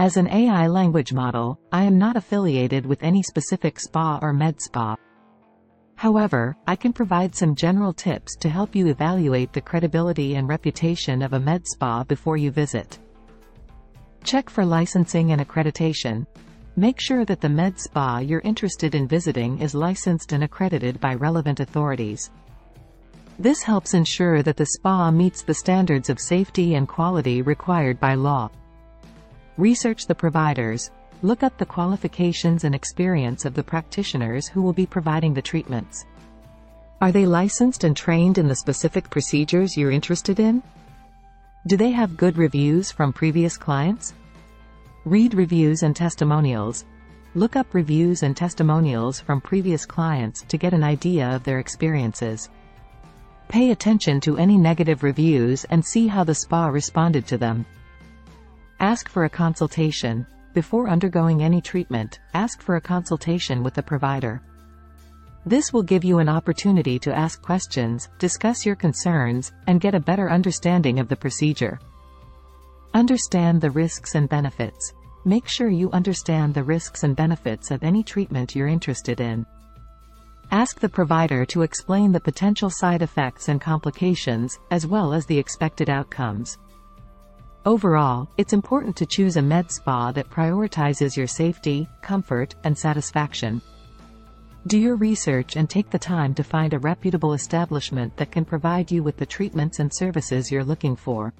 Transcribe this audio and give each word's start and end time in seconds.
As 0.00 0.16
an 0.16 0.28
AI 0.28 0.66
language 0.66 1.12
model, 1.12 1.60
I 1.72 1.82
am 1.82 1.98
not 1.98 2.16
affiliated 2.16 2.86
with 2.86 3.02
any 3.02 3.22
specific 3.22 3.78
spa 3.78 4.18
or 4.22 4.32
med 4.32 4.58
spa. 4.58 4.96
However, 5.96 6.56
I 6.66 6.74
can 6.74 6.94
provide 6.94 7.34
some 7.34 7.54
general 7.54 7.92
tips 7.92 8.34
to 8.36 8.48
help 8.48 8.74
you 8.74 8.86
evaluate 8.86 9.52
the 9.52 9.60
credibility 9.60 10.36
and 10.36 10.48
reputation 10.48 11.20
of 11.20 11.34
a 11.34 11.38
med 11.38 11.66
spa 11.66 12.02
before 12.04 12.38
you 12.38 12.50
visit. 12.50 12.98
Check 14.24 14.48
for 14.48 14.64
licensing 14.64 15.32
and 15.32 15.46
accreditation. 15.46 16.26
Make 16.76 16.98
sure 16.98 17.26
that 17.26 17.42
the 17.42 17.50
med 17.50 17.78
spa 17.78 18.20
you're 18.20 18.40
interested 18.40 18.94
in 18.94 19.06
visiting 19.06 19.60
is 19.60 19.74
licensed 19.74 20.32
and 20.32 20.44
accredited 20.44 20.98
by 20.98 21.12
relevant 21.12 21.60
authorities. 21.60 22.30
This 23.38 23.62
helps 23.62 23.92
ensure 23.92 24.42
that 24.44 24.56
the 24.56 24.64
spa 24.64 25.10
meets 25.10 25.42
the 25.42 25.52
standards 25.52 26.08
of 26.08 26.18
safety 26.18 26.76
and 26.76 26.88
quality 26.88 27.42
required 27.42 28.00
by 28.00 28.14
law. 28.14 28.48
Research 29.60 30.06
the 30.06 30.14
providers. 30.14 30.90
Look 31.20 31.42
up 31.42 31.58
the 31.58 31.66
qualifications 31.66 32.64
and 32.64 32.74
experience 32.74 33.44
of 33.44 33.52
the 33.52 33.62
practitioners 33.62 34.48
who 34.48 34.62
will 34.62 34.72
be 34.72 34.86
providing 34.86 35.34
the 35.34 35.42
treatments. 35.42 36.06
Are 37.02 37.12
they 37.12 37.26
licensed 37.26 37.84
and 37.84 37.94
trained 37.94 38.38
in 38.38 38.48
the 38.48 38.54
specific 38.54 39.10
procedures 39.10 39.76
you're 39.76 39.90
interested 39.90 40.40
in? 40.40 40.62
Do 41.66 41.76
they 41.76 41.90
have 41.90 42.16
good 42.16 42.38
reviews 42.38 42.90
from 42.90 43.12
previous 43.12 43.58
clients? 43.58 44.14
Read 45.04 45.34
reviews 45.34 45.82
and 45.82 45.94
testimonials. 45.94 46.86
Look 47.34 47.54
up 47.54 47.74
reviews 47.74 48.22
and 48.22 48.34
testimonials 48.34 49.20
from 49.20 49.42
previous 49.42 49.84
clients 49.84 50.40
to 50.48 50.56
get 50.56 50.72
an 50.72 50.82
idea 50.82 51.36
of 51.36 51.44
their 51.44 51.58
experiences. 51.58 52.48
Pay 53.48 53.72
attention 53.72 54.22
to 54.22 54.38
any 54.38 54.56
negative 54.56 55.02
reviews 55.02 55.64
and 55.64 55.84
see 55.84 56.06
how 56.06 56.24
the 56.24 56.34
spa 56.34 56.68
responded 56.68 57.26
to 57.26 57.36
them. 57.36 57.66
Ask 58.80 59.10
for 59.10 59.26
a 59.26 59.30
consultation. 59.30 60.26
Before 60.54 60.88
undergoing 60.88 61.42
any 61.42 61.60
treatment, 61.60 62.18
ask 62.32 62.62
for 62.62 62.76
a 62.76 62.80
consultation 62.80 63.62
with 63.62 63.74
the 63.74 63.82
provider. 63.82 64.40
This 65.44 65.70
will 65.70 65.82
give 65.82 66.02
you 66.02 66.18
an 66.18 66.30
opportunity 66.30 66.98
to 67.00 67.14
ask 67.14 67.42
questions, 67.42 68.08
discuss 68.18 68.64
your 68.64 68.76
concerns, 68.76 69.52
and 69.66 69.82
get 69.82 69.94
a 69.94 70.00
better 70.00 70.30
understanding 70.30 70.98
of 70.98 71.08
the 71.08 71.16
procedure. 71.16 71.78
Understand 72.94 73.60
the 73.60 73.70
risks 73.70 74.14
and 74.14 74.30
benefits. 74.30 74.94
Make 75.26 75.46
sure 75.46 75.68
you 75.68 75.90
understand 75.90 76.54
the 76.54 76.64
risks 76.64 77.02
and 77.02 77.14
benefits 77.14 77.70
of 77.70 77.82
any 77.82 78.02
treatment 78.02 78.56
you're 78.56 78.66
interested 78.66 79.20
in. 79.20 79.44
Ask 80.52 80.80
the 80.80 80.88
provider 80.88 81.44
to 81.44 81.60
explain 81.60 82.12
the 82.12 82.20
potential 82.20 82.70
side 82.70 83.02
effects 83.02 83.48
and 83.50 83.60
complications, 83.60 84.58
as 84.70 84.86
well 84.86 85.12
as 85.12 85.26
the 85.26 85.38
expected 85.38 85.90
outcomes. 85.90 86.56
Overall, 87.66 88.26
it's 88.38 88.54
important 88.54 88.96
to 88.96 89.04
choose 89.04 89.36
a 89.36 89.42
med 89.42 89.70
spa 89.70 90.12
that 90.12 90.30
prioritizes 90.30 91.14
your 91.14 91.26
safety, 91.26 91.86
comfort, 92.00 92.54
and 92.64 92.76
satisfaction. 92.76 93.60
Do 94.66 94.78
your 94.78 94.96
research 94.96 95.56
and 95.56 95.68
take 95.68 95.90
the 95.90 95.98
time 95.98 96.32
to 96.36 96.42
find 96.42 96.72
a 96.72 96.78
reputable 96.78 97.34
establishment 97.34 98.16
that 98.16 98.30
can 98.30 98.46
provide 98.46 98.90
you 98.90 99.02
with 99.02 99.18
the 99.18 99.26
treatments 99.26 99.78
and 99.78 99.92
services 99.92 100.50
you're 100.50 100.64
looking 100.64 100.96
for. 100.96 101.34